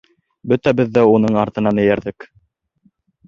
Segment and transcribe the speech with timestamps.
[0.51, 2.27] Бөтәбеҙ ҙә уның артынан эйәрҙек.